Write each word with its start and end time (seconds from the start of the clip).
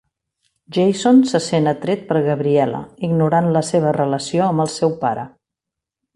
Jason 0.77 1.19
se 1.31 1.41
sent 1.47 1.71
atret 1.71 2.07
per 2.07 2.17
Gabriela, 2.29 2.79
ignorant 3.09 3.51
la 3.59 3.63
seva 3.69 3.93
relació 3.99 4.47
amb 4.49 4.65
el 4.67 4.73
seu 4.79 4.97
pare. 5.05 5.29